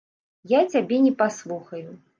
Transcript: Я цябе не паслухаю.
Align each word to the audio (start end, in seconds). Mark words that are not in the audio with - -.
Я 0.53 0.61
цябе 0.71 0.97
не 1.05 1.13
паслухаю. 1.23 1.89